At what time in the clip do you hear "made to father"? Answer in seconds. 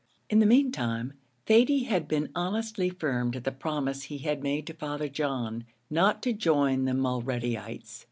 4.41-5.07